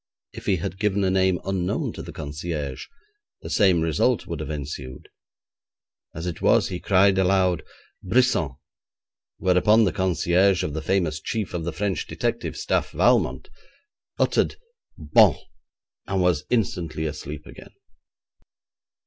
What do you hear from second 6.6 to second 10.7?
he cried aloud 'Brisson,' whereupon the concierge